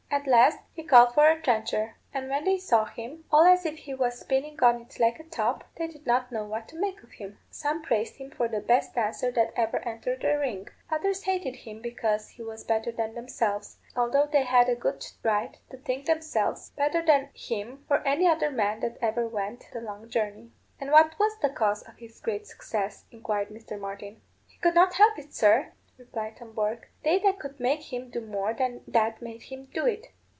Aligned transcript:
At 0.13 0.27
last 0.27 0.57
he 0.73 0.83
called 0.83 1.13
for 1.13 1.25
a 1.29 1.41
trencher; 1.41 1.95
and 2.13 2.29
when 2.29 2.43
they 2.43 2.57
saw 2.57 2.83
him, 2.83 3.23
all 3.31 3.45
as 3.45 3.65
if 3.65 3.77
he 3.77 3.93
was 3.93 4.19
spinning 4.19 4.61
on 4.61 4.81
it 4.81 4.99
like 4.99 5.21
a 5.21 5.23
top, 5.23 5.63
they 5.77 5.87
did 5.87 6.05
not 6.05 6.33
know 6.33 6.43
what 6.43 6.67
to 6.67 6.75
make 6.75 7.01
of 7.01 7.13
him. 7.13 7.39
Some 7.49 7.81
praised 7.81 8.17
him 8.17 8.29
for 8.29 8.49
the 8.49 8.59
best 8.59 8.95
dancer 8.95 9.31
that 9.31 9.53
ever 9.55 9.77
entered 9.77 10.25
a 10.25 10.37
ring; 10.37 10.67
others 10.91 11.23
hated 11.23 11.55
him 11.55 11.81
because 11.81 12.27
he 12.27 12.43
was 12.43 12.65
better 12.65 12.91
than 12.91 13.15
themselves; 13.15 13.77
although 13.95 14.27
they 14.29 14.43
had 14.43 14.77
good 14.81 15.05
right 15.23 15.57
to 15.69 15.77
think 15.77 16.07
themselves 16.07 16.71
better 16.71 17.01
than 17.01 17.29
him 17.33 17.85
or 17.89 18.05
any 18.05 18.27
other 18.27 18.51
man 18.51 18.81
that 18.81 18.97
ever 19.01 19.25
went 19.25 19.63
the 19.71 19.79
long 19.79 20.09
journey." 20.09 20.51
"And 20.77 20.91
what 20.91 21.17
was 21.19 21.37
the 21.41 21.49
cause 21.49 21.83
of 21.83 21.95
his 21.95 22.19
great 22.19 22.45
success?" 22.47 23.05
inquired 23.11 23.47
Mr. 23.47 23.79
Martin. 23.79 24.19
"He 24.45 24.57
could 24.57 24.75
not 24.75 24.95
help 24.95 25.17
it, 25.17 25.33
sir," 25.33 25.71
replied 25.97 26.35
Tom 26.35 26.51
Bourke. 26.51 26.89
"They 27.03 27.19
that 27.19 27.37
could 27.37 27.59
make 27.59 27.93
him 27.93 28.09
do 28.09 28.21
more 28.21 28.55
than 28.55 28.81
that 28.87 29.21
made 29.21 29.43
him 29.43 29.65
do 29.71 29.85
it. 29.85 30.07